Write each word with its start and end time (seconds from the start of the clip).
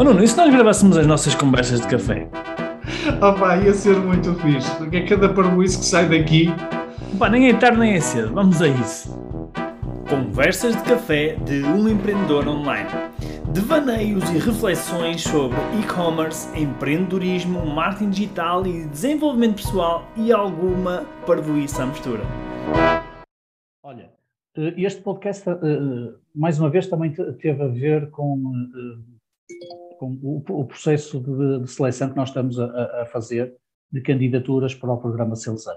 Oh 0.00 0.02
Nuno, 0.02 0.24
e 0.24 0.26
se 0.26 0.34
nós 0.34 0.50
gravássemos 0.50 0.96
as 0.96 1.06
nossas 1.06 1.34
conversas 1.34 1.82
de 1.82 1.86
café? 1.86 2.26
Oh 3.20 3.38
pá, 3.38 3.58
ia 3.58 3.74
ser 3.74 3.98
muito 3.98 4.34
fixe, 4.36 4.74
porque 4.78 4.96
é 4.96 5.06
cada 5.06 5.28
parboice 5.28 5.78
que 5.78 5.84
sai 5.84 6.08
daqui. 6.08 6.46
Pá, 7.18 7.28
nem 7.28 7.50
é 7.50 7.54
tarde 7.54 7.78
nem 7.78 7.92
é 7.92 8.00
cedo, 8.00 8.32
vamos 8.32 8.62
a 8.62 8.68
isso. 8.68 9.14
Conversas 10.08 10.74
de 10.74 10.82
café 10.84 11.34
de 11.44 11.62
um 11.64 11.86
empreendedor 11.86 12.48
online. 12.48 12.88
Devaneios 13.52 14.24
e 14.30 14.38
reflexões 14.38 15.20
sobre 15.20 15.58
e-commerce, 15.78 16.48
empreendedorismo, 16.58 17.66
marketing 17.66 18.08
digital 18.08 18.66
e 18.66 18.86
desenvolvimento 18.86 19.56
pessoal 19.56 20.08
e 20.16 20.32
alguma 20.32 21.04
parvoíça 21.26 21.82
à 21.82 21.86
mistura. 21.86 22.22
Olha, 23.84 24.10
eh, 24.56 24.72
este 24.78 25.02
podcast, 25.02 25.46
eh, 25.46 25.52
eh, 25.52 26.14
mais 26.34 26.58
uma 26.58 26.70
vez, 26.70 26.86
também 26.86 27.12
teve 27.12 27.62
a 27.62 27.68
ver 27.68 28.08
com, 28.08 28.40
com 29.98 30.18
o 30.22 30.64
processo 30.64 31.20
de, 31.20 31.60
de, 31.62 31.70
seleção 31.70 32.10
que 32.10 32.16
nós 32.16 32.30
estamos 32.30 32.58
a, 32.58 33.02
a, 33.02 33.06
fazer 33.06 33.54
de 33.92 34.00
candidaturas 34.00 34.74
para 34.74 34.92
o 34.92 34.98
programa 34.98 35.36
Celsa. 35.36 35.76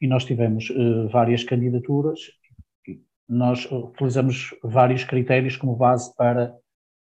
E 0.00 0.06
nós 0.06 0.24
tivemos 0.24 0.68
várias 1.10 1.44
candidaturas, 1.44 2.20
nós 3.28 3.66
utilizamos 3.70 4.54
vários 4.62 5.04
critérios 5.04 5.56
como 5.56 5.76
base 5.76 6.14
para, 6.16 6.54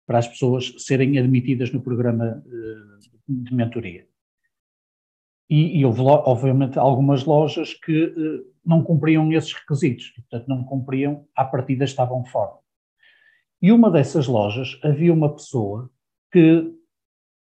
para 0.05 0.19
as 0.19 0.27
pessoas 0.27 0.73
serem 0.79 1.17
admitidas 1.17 1.71
no 1.71 1.81
programa 1.81 2.43
de 3.27 3.53
mentoria. 3.53 4.05
E, 5.49 5.79
e 5.79 5.85
houve, 5.85 6.01
obviamente, 6.01 6.79
algumas 6.79 7.25
lojas 7.25 7.73
que 7.73 8.13
não 8.65 8.83
cumpriam 8.83 9.31
esses 9.33 9.53
requisitos, 9.53 10.09
portanto, 10.09 10.47
não 10.47 10.63
cumpriam, 10.63 11.27
à 11.35 11.43
partida 11.43 11.83
estavam 11.83 12.23
fora. 12.25 12.62
E 13.63 13.71
uma 13.71 13.89
dessas 13.89 14.27
lojas 14.27 14.77
havia 14.83 15.13
uma 15.13 15.33
pessoa 15.33 15.89
que 16.31 16.69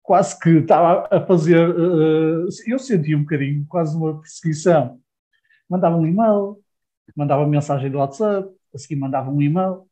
quase 0.03 0.39
que 0.39 0.51
estava 0.51 1.09
a 1.11 1.25
fazer, 1.25 1.71
uh, 1.71 2.47
eu 2.67 2.79
senti 2.79 3.15
um 3.15 3.23
bocadinho, 3.23 3.65
quase 3.67 3.97
uma 3.97 4.21
perseguição. 4.21 5.01
Mandava 5.69 5.97
um 5.97 6.07
e-mail, 6.07 6.59
mandava 7.17 7.47
mensagem 7.47 7.91
do 7.91 7.99
WhatsApp, 7.99 8.49
a 8.75 8.79
seguir 8.79 8.97
mandava 8.97 9.31
um 9.31 9.41
e-mail. 9.41 9.89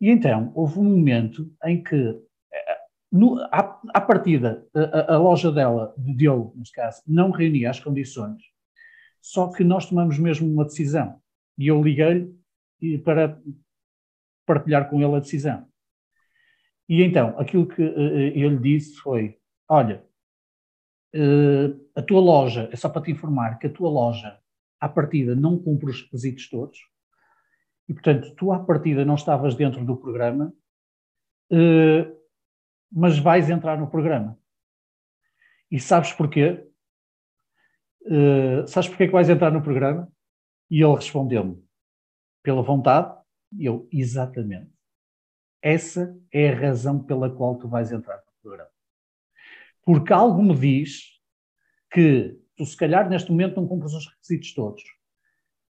E 0.00 0.10
então 0.10 0.50
houve 0.56 0.80
um 0.80 0.84
momento 0.84 1.48
em 1.64 1.82
que, 1.82 2.20
eh, 2.52 2.78
no, 3.12 3.38
à, 3.44 3.80
à 3.94 4.00
partida, 4.00 4.66
a, 4.74 5.14
a, 5.14 5.18
loja 5.18 5.52
dela, 5.52 5.94
de 5.96 6.14
Diogo, 6.14 6.52
neste 6.56 6.74
caso, 6.74 7.00
não 7.06 7.30
reunia 7.30 7.70
as 7.70 7.78
condições 7.78 8.42
só 9.24 9.50
que 9.50 9.64
nós 9.64 9.86
tomamos 9.86 10.18
mesmo 10.18 10.46
uma 10.46 10.66
decisão. 10.66 11.18
E 11.56 11.68
eu 11.68 11.82
liguei-lhe 11.82 12.98
para 12.98 13.40
partilhar 14.46 14.88
com 14.88 15.00
ele 15.00 15.16
a 15.16 15.20
decisão. 15.20 15.66
E 16.88 17.02
então, 17.02 17.38
aquilo 17.38 17.66
que 17.66 17.82
uh, 17.82 18.36
eu 18.36 18.50
lhe 18.50 18.58
disse 18.58 18.96
foi: 18.96 19.38
olha, 19.68 20.04
uh, 21.14 21.90
a 21.94 22.02
tua 22.02 22.20
loja, 22.20 22.68
é 22.72 22.76
só 22.76 22.88
para 22.88 23.02
te 23.02 23.10
informar 23.10 23.58
que 23.58 23.66
a 23.66 23.72
tua 23.72 23.88
loja, 23.88 24.38
à 24.80 24.88
partida, 24.88 25.34
não 25.34 25.58
cumpre 25.58 25.90
os 25.90 26.02
requisitos 26.02 26.48
todos, 26.48 26.78
e 27.88 27.94
portanto, 27.94 28.34
tu 28.34 28.52
à 28.52 28.58
partida 28.58 29.04
não 29.04 29.14
estavas 29.14 29.54
dentro 29.54 29.84
do 29.84 29.96
programa, 29.96 30.52
mas 32.90 33.18
vais 33.18 33.50
entrar 33.50 33.78
no 33.78 33.90
programa. 33.90 34.38
E 35.70 35.78
sabes 35.78 36.10
porquê? 36.12 36.66
sabes 38.66 38.88
porque 38.88 39.04
é 39.04 39.06
que 39.06 39.12
vais 39.12 39.28
entrar 39.28 39.50
no 39.50 39.62
programa? 39.62 40.10
E 40.70 40.82
ele 40.82 40.94
respondeu-me, 40.94 41.62
pela 42.42 42.62
vontade, 42.62 43.14
e 43.56 43.66
eu, 43.66 43.88
exatamente. 43.92 44.70
Essa 45.62 46.16
é 46.32 46.50
a 46.50 46.54
razão 46.54 47.02
pela 47.02 47.30
qual 47.30 47.56
tu 47.56 47.68
vais 47.68 47.90
entrar 47.90 48.16
no 48.16 48.32
programa. 48.42 48.70
Porque 49.82 50.12
algo 50.12 50.42
me 50.42 50.54
diz 50.54 51.20
que 51.90 52.38
tu, 52.56 52.64
se 52.66 52.76
calhar, 52.76 53.08
neste 53.08 53.30
momento 53.30 53.56
não 53.56 53.66
cumpres 53.66 53.92
os 53.92 54.06
requisitos 54.06 54.52
todos, 54.52 54.82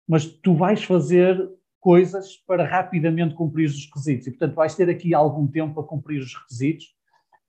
mas 0.07 0.27
tu 0.27 0.55
vais 0.55 0.83
fazer 0.83 1.37
coisas 1.81 2.37
para 2.47 2.65
rapidamente 2.65 3.35
cumprir 3.35 3.67
os 3.67 3.87
requisitos 3.87 4.27
e, 4.27 4.31
portanto, 4.31 4.55
vais 4.55 4.75
ter 4.75 4.89
aqui 4.89 5.15
algum 5.15 5.47
tempo 5.47 5.81
a 5.81 5.87
cumprir 5.87 6.21
os 6.21 6.35
requisitos 6.35 6.95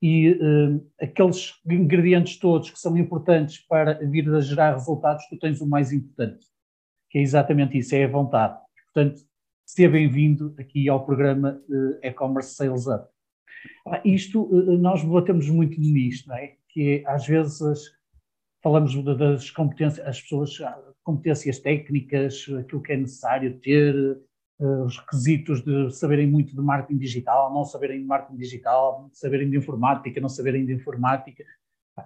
e 0.01 0.31
uh, 0.31 0.91
aqueles 0.99 1.53
ingredientes 1.65 2.37
todos 2.37 2.69
que 2.69 2.79
são 2.79 2.97
importantes 2.97 3.59
para 3.59 3.93
vir 4.05 4.27
a 4.33 4.41
gerar 4.41 4.73
resultados, 4.73 5.25
tu 5.29 5.37
tens 5.37 5.61
o 5.61 5.67
mais 5.67 5.93
importante, 5.93 6.45
que 7.09 7.19
é 7.19 7.21
exatamente 7.21 7.77
isso, 7.77 7.95
é 7.95 8.03
a 8.03 8.07
vontade. 8.07 8.59
Portanto, 8.93 9.21
seja 9.65 9.89
bem-vindo 9.89 10.53
aqui 10.59 10.89
ao 10.89 11.05
programa 11.05 11.61
uh, 11.69 11.99
E-Commerce 12.01 12.55
Sales 12.55 12.85
Up. 12.87 13.07
Ah, 13.87 14.01
isto, 14.03 14.43
uh, 14.43 14.77
nós 14.77 15.03
batemos 15.03 15.49
muito 15.49 15.79
nisto, 15.79 16.27
não 16.27 16.35
é? 16.35 16.55
Que 16.69 17.03
é, 17.05 17.09
às 17.09 17.25
vezes 17.25 17.61
falamos 18.61 18.93
das 19.03 19.49
competências, 19.49 20.05
as 20.05 20.21
pessoas, 20.21 20.57
competências 21.03 21.59
técnicas, 21.59 22.45
aquilo 22.59 22.81
que 22.81 22.93
é 22.93 22.97
necessário 22.97 23.59
ter, 23.59 23.95
uh, 24.59 24.83
os 24.85 24.97
requisitos 24.97 25.63
de 25.63 25.91
saberem 25.91 26.27
muito 26.27 26.55
de 26.55 26.61
marketing 26.61 26.99
digital, 26.99 27.53
não 27.53 27.63
saberem 27.63 27.99
de 27.99 28.05
marketing 28.05 28.37
digital, 28.37 29.09
saberem 29.11 29.49
de 29.49 29.57
informática, 29.57 30.21
não 30.21 30.29
saberem 30.29 30.65
de 30.65 30.73
informática. 30.73 31.43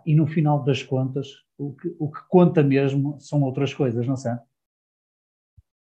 E 0.05 0.13
no 0.15 0.27
final 0.27 0.63
das 0.63 0.83
contas, 0.83 1.27
o 1.57 1.73
que, 1.73 1.95
o 1.97 2.11
que 2.11 2.19
conta 2.27 2.61
mesmo 2.61 3.17
são 3.19 3.41
outras 3.41 3.73
coisas, 3.73 4.05
não 4.05 4.17
sei? 4.17 4.33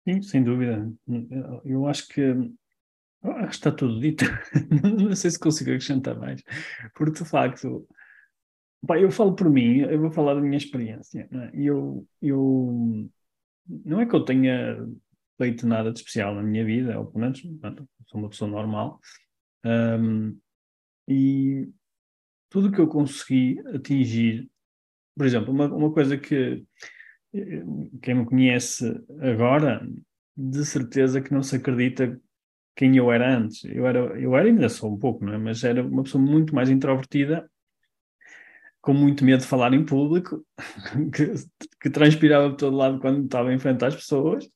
Sim, 0.08 0.22
sem 0.22 0.44
dúvida. 0.44 0.92
Eu 1.64 1.88
acho 1.88 2.08
que 2.08 2.22
acho 3.24 3.48
que 3.50 3.56
está 3.56 3.72
tudo 3.72 4.00
dito. 4.00 4.26
não 5.08 5.16
sei 5.16 5.32
se 5.32 5.40
consigo 5.40 5.70
acrescentar 5.70 6.18
mais. 6.18 6.42
Porque, 6.96 7.24
de 7.24 7.30
facto, 7.30 7.88
pá, 8.86 9.00
eu 9.00 9.12
falo 9.12 9.36
por 9.36 9.50
mim, 9.50 9.80
eu 9.80 10.00
vou 10.00 10.12
falar 10.12 10.34
da 10.34 10.42
minha 10.42 10.58
experiência. 10.58 11.28
Não 11.32 11.44
é? 11.44 11.52
eu, 11.54 12.08
eu, 12.22 13.10
não 13.68 14.02
é 14.02 14.06
que 14.06 14.16
eu 14.16 14.26
tenha 14.26 14.78
feito 15.38 15.68
nada 15.68 15.92
de 15.92 16.00
especial 16.00 16.36
na 16.36 16.44
minha 16.44 16.66
vida, 16.66 17.00
ou 17.00 17.06
pelo 17.06 17.22
menos 17.22 17.42
sou 18.08 18.20
uma 18.20 18.30
pessoa 18.30 18.50
normal. 18.50 19.00
Um, 19.64 20.38
e 21.08 21.70
tudo 22.50 22.72
que 22.72 22.80
eu 22.80 22.88
consegui 22.88 23.60
atingir, 23.74 24.50
por 25.16 25.26
exemplo, 25.26 25.52
uma, 25.52 25.66
uma 25.66 25.92
coisa 25.92 26.18
que 26.18 26.64
quem 28.02 28.16
me 28.16 28.26
conhece 28.26 29.02
agora, 29.20 29.88
de 30.36 30.66
certeza 30.66 31.22
que 31.22 31.34
não 31.34 31.42
se 31.42 31.56
acredita 31.56 32.20
quem 32.76 32.98
eu 32.98 33.12
era 33.12 33.38
antes. 33.38 33.64
Eu 33.66 33.88
era, 33.88 34.00
eu 34.20 34.36
era 34.36 34.48
ainda 34.48 34.70
sou 34.70 34.94
um 34.94 34.98
pouco, 34.98 35.26
não 35.26 35.34
é? 35.34 35.38
mas 35.38 35.64
era 35.64 35.84
uma 35.84 36.04
pessoa 36.04 36.24
muito 36.24 36.54
mais 36.54 36.70
introvertida, 36.70 37.50
com 38.82 38.94
muito 38.94 39.24
medo 39.24 39.42
de 39.42 39.48
falar 39.48 39.74
em 39.74 39.86
público, 39.86 40.44
que, 41.14 41.34
que 41.80 41.90
transpirava 41.90 42.50
por 42.50 42.58
todo 42.58 42.76
lado 42.76 43.00
quando 43.00 43.26
estava 43.26 43.54
em 43.54 43.60
frente 43.60 43.86
às 43.86 43.96
pessoas. 43.96 44.50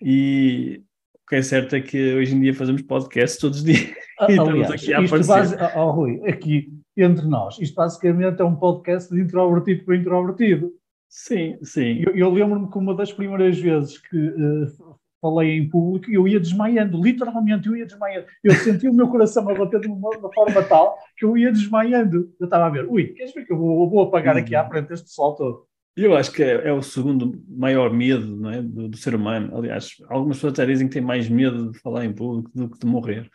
E 0.00 0.82
o 1.14 1.28
que 1.28 1.36
é 1.36 1.42
certo 1.42 1.74
é 1.74 1.80
que 1.80 2.14
hoje 2.14 2.34
em 2.34 2.40
dia 2.40 2.54
fazemos 2.54 2.82
podcast 2.82 3.40
todos 3.40 3.58
os 3.58 3.64
dias. 3.64 3.90
Ah, 4.20 4.26
e 4.30 4.38
aliás, 4.38 4.70
aqui 4.70 4.92
a 4.92 5.00
isto 5.00 5.26
base, 5.26 5.56
oh, 5.74 5.90
Rui, 5.90 6.20
aqui 6.28 6.70
entre 6.96 7.26
nós, 7.26 7.58
isto 7.58 7.74
basicamente 7.74 8.40
é 8.40 8.44
um 8.44 8.54
podcast 8.54 9.12
de 9.12 9.20
introvertido 9.20 9.84
para 9.84 9.96
introvertido. 9.96 10.72
Sim, 11.16 11.56
sim. 11.62 12.02
Eu, 12.04 12.16
eu 12.16 12.28
lembro-me 12.28 12.68
que 12.68 12.76
uma 12.76 12.92
das 12.92 13.12
primeiras 13.12 13.56
vezes 13.56 13.98
que 13.98 14.16
uh, 14.18 14.96
falei 15.20 15.58
em 15.58 15.70
público, 15.70 16.10
eu 16.10 16.26
ia 16.26 16.40
desmaiando, 16.40 17.00
literalmente 17.00 17.68
eu 17.68 17.76
ia 17.76 17.86
desmaiando. 17.86 18.26
Eu 18.42 18.52
senti 18.56 18.88
o 18.88 18.92
meu 18.92 19.06
coração 19.06 19.48
a 19.48 19.54
bater 19.54 19.78
de 19.78 19.86
uma, 19.86 20.10
uma, 20.10 20.32
forma 20.34 20.60
tal 20.64 20.98
que 21.16 21.24
eu 21.24 21.38
ia 21.38 21.52
desmaiando. 21.52 22.34
Eu 22.40 22.46
estava 22.46 22.66
a 22.66 22.68
ver, 22.68 22.86
ui, 22.86 23.14
queres 23.14 23.32
ver 23.32 23.46
que 23.46 23.52
eu 23.52 23.56
vou, 23.56 23.88
vou 23.88 24.02
apagar 24.02 24.36
aqui 24.36 24.56
à 24.56 24.64
uhum. 24.64 24.70
frente 24.70 24.92
este 24.92 25.04
pessoal 25.04 25.36
todo? 25.36 25.68
Eu 25.96 26.16
acho 26.16 26.32
que 26.32 26.42
é, 26.42 26.66
é, 26.66 26.72
o 26.72 26.82
segundo 26.82 27.40
maior 27.48 27.92
medo 27.92 28.36
não 28.36 28.50
é, 28.50 28.60
do, 28.60 28.88
do, 28.88 28.96
ser 28.96 29.14
humano. 29.14 29.56
Aliás, 29.56 29.92
algumas 30.08 30.38
pessoas 30.38 30.54
até 30.54 30.66
dizem 30.66 30.88
que 30.88 30.94
têm 30.94 31.02
mais 31.02 31.28
medo 31.28 31.70
de 31.70 31.78
falar 31.78 32.04
em 32.04 32.12
público 32.12 32.50
do 32.52 32.68
que 32.68 32.80
de 32.80 32.86
morrer. 32.86 33.30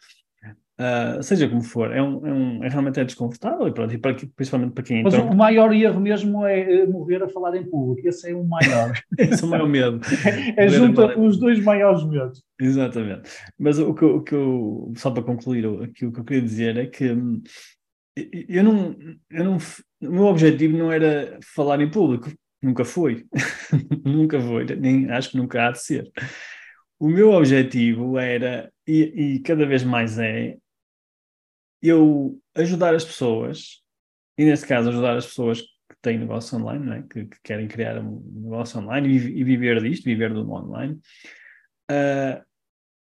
Uh, 0.80 1.22
seja 1.22 1.50
como 1.50 1.62
for, 1.62 1.94
é, 1.94 2.02
um, 2.02 2.26
é, 2.26 2.32
um, 2.32 2.64
é 2.64 2.70
realmente 2.70 3.02
é 3.02 3.04
desconfortável 3.04 3.68
e, 3.68 3.74
pronto, 3.74 3.94
e 3.94 3.98
para, 3.98 4.16
principalmente 4.34 4.72
para 4.72 4.84
quem. 4.84 5.04
Mas 5.04 5.14
então... 5.14 5.30
o 5.30 5.36
maior 5.36 5.74
erro 5.74 6.00
mesmo 6.00 6.46
é 6.46 6.88
morrer 6.88 7.22
a 7.22 7.28
falar 7.28 7.54
em 7.58 7.70
público, 7.70 8.08
esse 8.08 8.32
é 8.32 8.34
o 8.34 8.46
maior. 8.46 8.94
esse 9.20 9.44
é 9.44 9.46
o 9.46 9.50
maior 9.50 9.68
medo. 9.68 10.00
é, 10.56 10.66
é 10.66 10.70
junto 10.70 11.02
os 11.20 11.38
dois 11.38 11.62
maiores 11.62 12.06
medos. 12.06 12.42
Exatamente. 12.60 13.30
Mas 13.60 13.78
o 13.78 13.94
que, 13.94 14.06
o 14.06 14.22
que 14.22 14.34
eu, 14.34 14.94
só 14.96 15.12
para 15.12 15.24
concluir, 15.24 15.66
aqui, 15.84 16.06
o 16.06 16.14
que 16.14 16.20
eu 16.22 16.24
queria 16.24 16.42
dizer 16.44 16.78
é 16.78 16.86
que 16.86 17.12
hum, 17.12 17.42
eu 18.48 18.64
não, 18.64 18.96
eu 19.30 19.44
não, 19.44 19.58
o 20.02 20.12
meu 20.12 20.26
objetivo 20.26 20.78
não 20.78 20.92
era 20.92 21.38
falar 21.42 21.82
em 21.82 21.92
público, 21.92 22.32
Nunca 22.62 22.84
foi. 22.84 23.26
nunca 24.04 24.40
foi, 24.40 24.66
nem 24.76 25.10
acho 25.10 25.32
que 25.32 25.38
nunca 25.38 25.68
há 25.68 25.72
de 25.72 25.82
ser. 25.82 26.12
O 27.00 27.08
meu 27.08 27.32
objetivo 27.32 28.18
era, 28.18 28.72
e, 28.86 29.36
e, 29.36 29.40
cada 29.40 29.66
vez 29.66 29.84
mais 29.84 30.20
é, 30.20 30.58
eu 31.82 32.40
ajudar 32.56 32.94
as 32.94 33.06
pessoas, 33.06 33.82
e 34.38 34.46
nesse 34.46 34.66
caso 34.68 34.90
ajudar 34.90 35.18
as 35.18 35.26
pessoas 35.26 35.62
que 35.62 35.96
têm 36.02 36.18
negócio 36.18 36.58
online, 36.58 37.00
é? 37.00 37.02
que, 37.04 37.26
que, 37.26 37.38
querem 37.44 37.68
criar 37.68 38.00
um 38.00 38.22
negócio 38.36 38.80
online 38.80 39.08
e, 39.08 39.40
e, 39.40 39.44
viver 39.44 39.82
disto, 39.82 40.04
viver 40.06 40.34
do 40.34 40.50
online, 40.52 41.00
uh, 41.92 42.44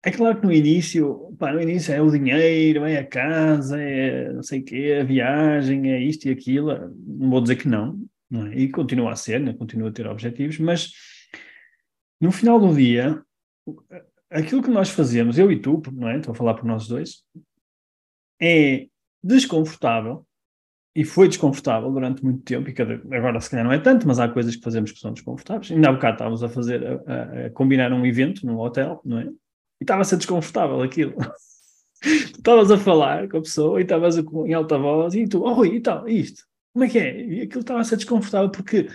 é 0.04 0.12
claro 0.12 0.40
que 0.40 0.46
no 0.46 0.54
início, 0.54 1.36
pá, 1.40 1.52
no 1.52 1.60
início 1.60 1.92
é 1.92 2.00
o 2.00 2.12
dinheiro, 2.12 2.86
é 2.86 2.98
a 2.98 3.06
casa, 3.06 3.82
é 3.82 4.32
não 4.32 4.44
sei 4.44 4.60
o 4.60 4.64
quê, 4.64 5.00
a 5.02 5.04
viagem, 5.04 5.92
é 5.92 6.00
isto 6.00 6.28
e 6.28 6.32
aquilo. 6.32 6.72
Não 7.08 7.32
vou 7.32 7.42
dizer 7.42 7.56
que 7.56 7.68
não, 7.68 8.00
não 8.30 8.46
é? 8.46 8.56
e 8.56 8.70
continua 8.70 9.14
a 9.14 9.16
ser, 9.16 9.40
né? 9.40 9.54
continua 9.54 9.90
a 9.90 9.92
ter 9.92 10.06
objetivos, 10.06 10.60
mas 10.60 10.92
no 12.22 12.32
final 12.32 12.60
do 12.60 12.76
dia, 12.76 13.20
aquilo 14.30 14.62
que 14.62 14.70
nós 14.70 14.90
fazemos, 14.90 15.40
eu 15.40 15.52
e 15.52 15.60
tu, 15.60 15.82
não 15.92 16.08
é? 16.08 16.18
Estou 16.18 16.34
a 16.34 16.36
falar 16.36 16.54
por 16.54 16.66
nós 16.66 16.88
dois, 16.88 17.24
é 18.42 18.88
desconfortável 19.24 20.26
e 20.96 21.04
foi 21.04 21.28
desconfortável 21.28 21.92
durante 21.92 22.24
muito 22.24 22.42
tempo, 22.44 22.70
e 22.70 22.74
cada, 22.74 22.94
agora 23.12 23.40
se 23.42 23.50
calhar 23.50 23.66
não 23.66 23.74
é 23.74 23.80
tanto, 23.80 24.08
mas 24.08 24.18
há 24.18 24.30
coisas 24.30 24.56
que 24.56 24.64
fazemos 24.64 24.94
que 24.94 25.00
são 25.00 25.12
desconfortáveis. 25.12 25.72
Ainda 25.72 25.90
há 25.90 25.94
bocado 25.94 26.14
estávamos 26.14 26.44
a 26.44 26.48
fazer, 26.48 26.82
a, 26.88 26.94
a, 26.94 27.46
a 27.48 27.50
combinar 27.50 27.92
um 27.92 28.06
evento 28.06 28.46
num 28.46 28.58
hotel, 28.58 29.02
não 29.04 29.20
é? 29.20 29.26
E 29.26 29.84
estava 29.84 30.02
a 30.02 30.06
ser 30.06 30.16
desconfortável 30.16 30.82
aquilo. 30.82 31.16
estavas 32.02 32.72
a 32.72 32.78
falar 32.78 33.28
com 33.28 33.38
a 33.38 33.42
pessoa 33.42 33.80
e 33.80 33.84
estavas 33.84 34.18
em 34.18 34.54
alta 34.54 34.78
voz 34.78 35.14
e 35.16 35.28
tu, 35.28 35.44
oh, 35.44 35.66
e 35.66 35.82
tal, 35.82 36.08
isto, 36.08 36.44
como 36.74 36.86
é 36.86 36.90
que 36.90 37.00
é? 37.00 37.26
E 37.26 37.42
aquilo 37.42 37.62
estava 37.62 37.82
a 37.82 37.84
ser 37.84 37.98
desconfortável 37.98 38.50
porque 38.50 38.88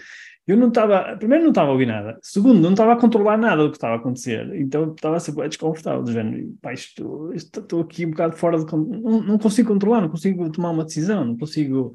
eu 0.50 0.56
não 0.56 0.68
estava, 0.68 1.16
primeiro 1.16 1.44
não 1.44 1.50
estava 1.50 1.68
a 1.68 1.72
ouvir 1.72 1.86
nada, 1.86 2.18
segundo, 2.22 2.60
não 2.60 2.70
estava 2.70 2.94
a 2.94 2.96
controlar 2.96 3.36
nada 3.36 3.62
do 3.62 3.70
que 3.70 3.76
estava 3.76 3.94
a 3.94 3.96
acontecer, 3.98 4.52
então 4.56 4.92
estava 4.92 5.16
a 5.16 5.20
ser 5.20 5.32
desconfortável, 5.48 6.02
dizendo, 6.02 6.58
isto, 6.72 7.32
isto, 7.32 7.60
estou 7.60 7.82
aqui 7.82 8.04
um 8.04 8.10
bocado 8.10 8.36
fora 8.36 8.58
de, 8.58 8.72
não, 8.72 9.22
não 9.22 9.38
consigo 9.38 9.68
controlar, 9.68 10.00
não 10.00 10.08
consigo 10.08 10.50
tomar 10.50 10.70
uma 10.70 10.84
decisão, 10.84 11.24
não 11.24 11.36
consigo, 11.36 11.92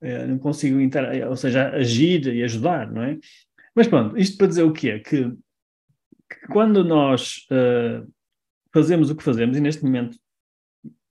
eh, 0.00 0.26
não 0.26 0.38
consigo, 0.38 0.78
ou 1.28 1.36
seja, 1.36 1.68
agir 1.70 2.26
e 2.28 2.42
ajudar, 2.42 2.90
não 2.90 3.02
é? 3.02 3.18
Mas 3.74 3.86
pronto, 3.86 4.16
isto 4.16 4.38
para 4.38 4.46
dizer 4.46 4.62
o 4.62 4.72
quê? 4.72 5.00
Que, 5.00 5.30
que 5.30 6.46
quando 6.50 6.82
nós 6.82 7.46
uh, 7.50 8.10
fazemos 8.72 9.10
o 9.10 9.16
que 9.16 9.22
fazemos, 9.22 9.56
e 9.56 9.60
neste 9.60 9.84
momento, 9.84 10.18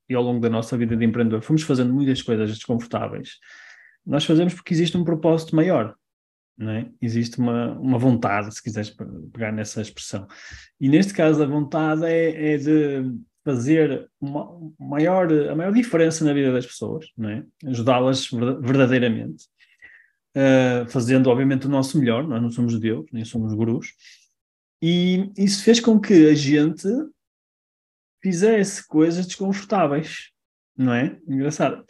e 0.10 0.16
ao 0.16 0.24
longo 0.24 0.40
da 0.40 0.50
nossa 0.50 0.76
vida 0.78 0.96
de 0.96 1.06
empreendedor, 1.06 1.42
fomos 1.42 1.62
fazendo 1.62 1.94
muitas 1.94 2.22
coisas 2.22 2.50
desconfortáveis, 2.50 3.38
nós 4.06 4.26
fazemos 4.26 4.54
porque 4.54 4.74
existe 4.74 4.98
um 4.98 5.04
propósito 5.04 5.56
maior, 5.56 5.96
é? 6.60 6.90
Existe 7.02 7.38
uma, 7.38 7.74
uma 7.80 8.00
vontade, 8.00 8.54
se 8.54 8.64
quiseres 8.64 8.90
pegar 9.32 9.52
nessa 9.52 9.82
expressão. 9.82 10.28
E 10.80 10.90
neste 10.90 11.14
caso, 11.14 11.44
a 11.44 11.46
vontade 11.46 12.06
é, 12.06 12.54
é 12.54 12.58
de 12.58 13.12
fazer 13.46 14.10
uma 14.20 14.50
maior, 14.80 15.32
a 15.32 15.56
maior 15.56 15.72
diferença 15.72 16.26
na 16.26 16.34
vida 16.34 16.52
das 16.52 16.66
pessoas, 16.66 17.06
é? 17.22 17.44
Ajudá-las 17.70 18.30
verdadeiramente. 18.62 19.46
Uh, 20.36 20.88
fazendo, 20.90 21.30
obviamente, 21.30 21.66
o 21.66 21.70
nosso 21.70 21.98
melhor, 21.98 22.28
nós 22.28 22.42
não 22.42 22.52
somos 22.52 22.80
Deus, 22.80 23.06
nem 23.12 23.26
somos 23.26 23.54
gurus, 23.54 23.94
e 24.82 25.32
isso 25.38 25.64
fez 25.64 25.80
com 25.80 26.00
que 26.00 26.30
a 26.30 26.36
gente 26.36 26.88
fizesse 28.22 28.86
coisas 28.86 29.26
desconfortáveis, 29.26 30.32
não 30.78 30.94
é? 30.94 31.18
Engraçado. 31.28 31.84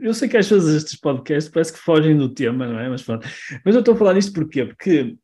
Eu 0.00 0.14
sei 0.14 0.28
que 0.28 0.36
às 0.36 0.48
vezes 0.48 0.76
estes 0.76 0.98
podcasts 0.98 1.52
parece 1.52 1.72
que 1.72 1.78
fogem 1.80 2.16
do 2.16 2.32
tema, 2.32 2.66
não 2.66 2.78
é? 2.78 2.88
Mas 2.88 3.02
pronto. 3.02 3.26
Mas 3.64 3.74
eu 3.74 3.80
estou 3.80 3.94
a 3.94 3.98
falar 3.98 4.16
isto 4.16 4.32
porquê? 4.32 4.64
Porque 4.64 5.16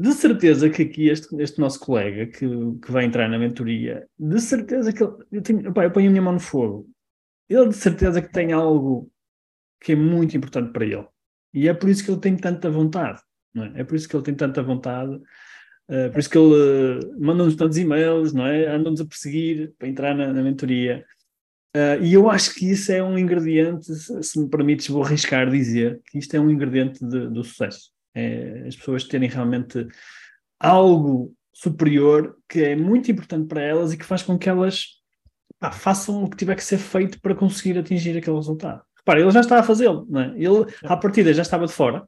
de 0.00 0.12
certeza 0.12 0.70
que 0.70 0.82
aqui 0.82 1.08
este, 1.08 1.34
este 1.42 1.58
nosso 1.58 1.80
colega 1.80 2.26
que, 2.26 2.46
que 2.80 2.92
vai 2.92 3.04
entrar 3.04 3.28
na 3.28 3.38
mentoria, 3.38 4.06
de 4.16 4.40
certeza 4.40 4.92
que 4.92 5.02
ele, 5.02 5.12
eu, 5.32 5.42
tenho, 5.42 5.68
opa, 5.70 5.82
eu 5.82 5.90
ponho 5.90 6.06
a 6.06 6.10
minha 6.10 6.22
mão 6.22 6.34
no 6.34 6.40
fogo. 6.40 6.88
Ele 7.48 7.68
de 7.68 7.74
certeza 7.74 8.22
que 8.22 8.32
tem 8.32 8.52
algo 8.52 9.10
que 9.80 9.92
é 9.92 9.96
muito 9.96 10.36
importante 10.36 10.72
para 10.72 10.84
ele. 10.84 11.06
E 11.52 11.68
é 11.68 11.74
por 11.74 11.88
isso 11.88 12.04
que 12.04 12.10
ele 12.10 12.20
tem 12.20 12.36
tanta 12.36 12.70
vontade. 12.70 13.20
Não 13.52 13.64
é? 13.64 13.80
é 13.80 13.84
por 13.84 13.96
isso 13.96 14.08
que 14.08 14.14
ele 14.14 14.24
tem 14.24 14.34
tanta 14.34 14.62
vontade. 14.62 15.14
Uh, 15.88 16.10
por 16.12 16.18
isso 16.18 16.30
que 16.30 16.38
ele 16.38 16.54
uh, 16.54 17.20
manda-nos 17.20 17.56
tantos 17.56 17.78
e-mails, 17.78 18.32
não 18.32 18.46
é? 18.46 18.66
Anda-nos 18.66 19.00
a 19.00 19.06
perseguir 19.06 19.72
para 19.78 19.88
entrar 19.88 20.14
na, 20.14 20.32
na 20.32 20.42
mentoria. 20.42 21.04
Uh, 21.76 22.02
e 22.02 22.14
eu 22.14 22.30
acho 22.30 22.54
que 22.54 22.70
isso 22.70 22.90
é 22.90 23.02
um 23.02 23.18
ingrediente, 23.18 23.94
se 23.94 24.40
me 24.40 24.48
permites, 24.48 24.88
vou 24.88 25.04
arriscar 25.04 25.50
dizer 25.50 26.00
que 26.06 26.18
isto 26.18 26.34
é 26.34 26.40
um 26.40 26.50
ingrediente 26.50 27.04
de, 27.04 27.28
do 27.28 27.44
sucesso. 27.44 27.90
É 28.14 28.64
as 28.66 28.74
pessoas 28.74 29.04
terem 29.04 29.28
realmente 29.28 29.86
algo 30.58 31.34
superior 31.52 32.36
que 32.48 32.62
é 32.62 32.76
muito 32.76 33.10
importante 33.10 33.46
para 33.46 33.62
elas 33.62 33.92
e 33.92 33.98
que 33.98 34.04
faz 34.04 34.22
com 34.22 34.38
que 34.38 34.48
elas 34.48 34.86
pá, 35.58 35.70
façam 35.70 36.24
o 36.24 36.30
que 36.30 36.36
tiver 36.36 36.54
que 36.54 36.64
ser 36.64 36.78
feito 36.78 37.20
para 37.20 37.34
conseguir 37.34 37.78
atingir 37.78 38.16
aquele 38.16 38.36
resultado. 38.36 38.82
Repara, 38.96 39.20
ele 39.20 39.30
já 39.30 39.40
está 39.40 39.58
a 39.58 39.62
fazê-lo, 39.62 40.06
não 40.08 40.20
é? 40.20 40.34
Ele, 40.36 40.66
à 40.84 40.96
partida, 40.96 41.34
já 41.34 41.42
estava 41.42 41.66
de 41.66 41.72
fora, 41.72 42.06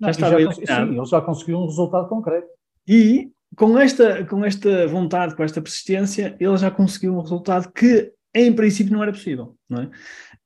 não, 0.00 0.06
já 0.06 0.10
estava 0.10 0.40
já, 0.40 0.52
Sim, 0.52 0.96
ele 0.96 1.04
já 1.04 1.20
conseguiu 1.20 1.58
um 1.58 1.66
resultado 1.66 2.08
concreto. 2.08 2.48
E 2.86 3.30
com 3.56 3.78
esta, 3.78 4.24
com 4.24 4.44
esta 4.44 4.86
vontade, 4.86 5.34
com 5.34 5.42
esta 5.42 5.60
persistência, 5.60 6.36
ele 6.38 6.56
já 6.56 6.70
conseguiu 6.70 7.16
um 7.16 7.20
resultado 7.20 7.70
que 7.72 8.12
em 8.34 8.54
princípio 8.54 8.92
não 8.92 9.02
era 9.02 9.12
possível, 9.12 9.56
não 9.68 9.82
é? 9.82 9.86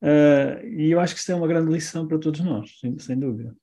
Uh, 0.03 0.67
e 0.67 0.91
eu 0.91 1.01
acho 1.01 1.15
que 1.15 1.21
isso 1.21 1.33
é 1.33 1.35
uma 1.35 1.49
grande 1.49 1.71
lição 1.71 2.07
para 2.07 2.19
todos 2.19 2.41
nós, 2.41 2.79
sem, 2.79 2.99
sem 2.99 3.19
dúvida. 3.19 3.55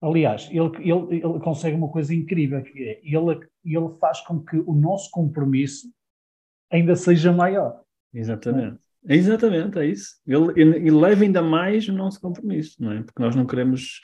Aliás, 0.00 0.48
ele, 0.50 0.70
ele, 0.78 1.16
ele 1.16 1.40
consegue 1.40 1.76
uma 1.76 1.90
coisa 1.90 2.14
incrível, 2.14 2.62
que 2.62 2.82
é, 2.82 3.00
ele, 3.02 3.48
ele 3.64 3.98
faz 3.98 4.20
com 4.20 4.40
que 4.40 4.56
o 4.56 4.72
nosso 4.72 5.10
compromisso 5.10 5.92
ainda 6.70 6.94
seja 6.94 7.32
maior. 7.32 7.82
Exatamente. 8.14 8.78
É? 9.06 9.16
Exatamente, 9.16 9.78
é 9.78 9.86
isso. 9.86 10.20
Ele, 10.26 10.52
ele, 10.60 10.90
leva 10.90 11.22
ainda 11.22 11.42
mais 11.42 11.88
o 11.88 11.92
nosso 11.92 12.20
compromisso, 12.20 12.76
não 12.82 12.92
é? 12.92 13.02
Porque 13.02 13.22
nós 13.22 13.34
não 13.34 13.46
queremos 13.46 14.00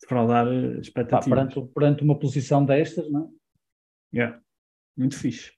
defraudar 0.00 0.46
expectativas. 0.80 1.28
Pá, 1.28 1.50
perante, 1.50 1.72
perante 1.74 2.02
uma 2.02 2.18
posição 2.18 2.64
destas, 2.64 3.10
não 3.10 3.32
é? 4.12 4.16
Yeah. 4.16 4.40
Muito 4.96 5.16
fixe. 5.16 5.52